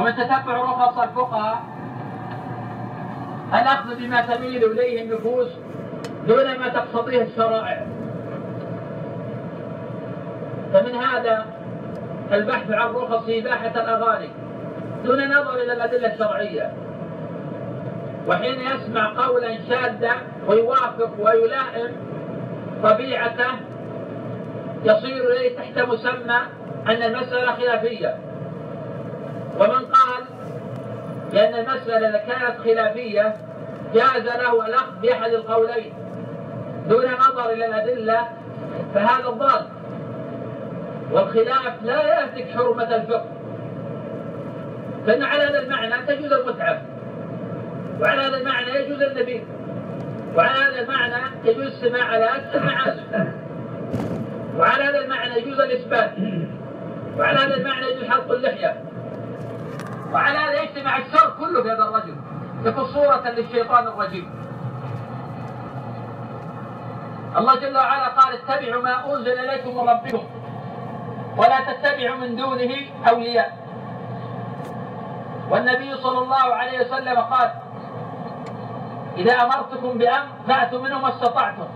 [0.00, 1.62] ومن تتبع رخص الفقهاء
[3.54, 5.48] الأخذ بما تميل إليه النفوس
[6.26, 7.86] دون ما تقتضيه الشرائع؟
[10.72, 11.46] فمن هذا
[12.32, 14.28] البحث عن رخص إباحة الأغاني
[15.04, 16.72] دون نظر إلى الأدلة الشرعية.
[18.28, 20.12] وحين يسمع قولا شاذا
[20.48, 21.92] ويوافق ويلائم
[22.82, 23.50] طبيعته
[24.84, 26.38] يصير إليه تحت مسمى
[26.88, 28.29] أن المسألة خلافية.
[29.60, 30.24] ومن قال
[31.32, 33.36] لأن المسألة إذا كانت خلافية
[33.94, 35.92] جاز له الأخذ بأحد القولين
[36.88, 38.28] دون نظر إلى الأدلة
[38.94, 39.66] فهذا الضال.
[41.10, 43.30] والخلاف لا يهتك حرمة الفقه.
[45.06, 46.82] فإن على هذا المعنى تجوز المتعة
[48.00, 49.40] وعلى هذا المعنى يجوز النبيذ
[50.36, 53.02] وعلى هذا المعنى يجوز السماع على المعازف
[54.58, 56.10] وعلى هذا المعنى يجوز الإثبات
[57.18, 58.76] وعلى هذا المعنى يجوز حلق اللحية.
[60.12, 62.16] وعلى هذا يجتمع الشر كله في هذا الرجل
[62.64, 64.30] يكون صورة للشيطان الرجيم.
[67.36, 70.22] الله جل وعلا قال اتبعوا ما أنزل إليكم من ربكم
[71.36, 72.74] ولا تتبعوا من دونه
[73.08, 73.56] أولياء.
[75.50, 77.50] والنبي صلى الله عليه وسلم قال
[79.16, 81.68] إذا أمرتكم بأمر فأتوا منه ما استطعتم.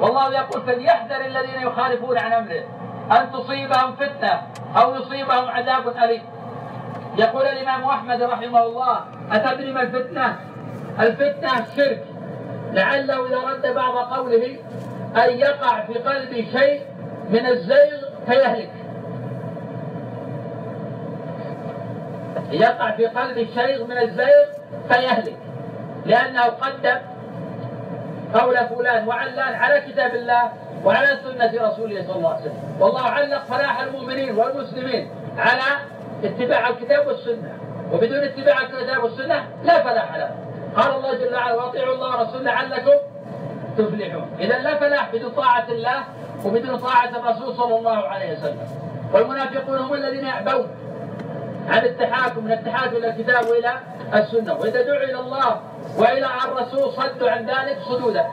[0.00, 2.62] والله يقول فليحذر الذين يخالفون عن أمره
[3.12, 4.42] أن تصيبهم فتنة
[4.76, 6.22] أو يصيبهم عذاب أليم.
[7.18, 9.00] يقول الإمام أحمد رحمه الله
[9.32, 10.36] أتدري ما الفتنة؟
[11.00, 12.04] الفتنة الشرك.
[12.72, 14.56] لعله إذا رد بعض قوله
[15.16, 16.82] أن يقع في قلبي شيء
[17.30, 18.70] من الزيغ فيهلك.
[22.50, 24.46] يقع في قلب الشيخ من الزيغ
[24.88, 25.36] فيهلك.
[26.06, 26.96] لأنه قدم
[28.34, 30.52] قول فلان وعلان على كتاب الله
[30.84, 32.76] وعلى سنة رسوله صلى الله عليه وسلم.
[32.80, 35.78] والله علق فلاح المؤمنين والمسلمين على
[36.24, 37.58] اتباع الكتاب والسنة.
[37.92, 40.30] وبدون اتباع الكتاب والسنة لا فلاح له.
[40.76, 42.98] قال الله جل وعلا وأطيعوا الله ورسوله لعلكم
[43.78, 44.30] تفلحون.
[44.40, 46.04] إذا لا فلاح بدون طاعة الله
[46.44, 48.68] وبدون طاعة الرسول صلى الله عليه وسلم.
[49.12, 50.68] والمنافقون هم الذين يأبون
[51.68, 53.72] عن التحاكم من التحاكم إلى الكتاب وإلى
[54.14, 54.54] السنة.
[54.54, 55.60] وإذا دعوا إلى الله
[55.98, 58.26] وإلى الرسول صدوا عن ذلك صدودا